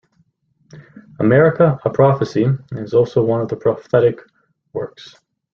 [1.19, 4.19] "America a Prophecy" is also one of the "prophetic
[4.73, 5.13] works".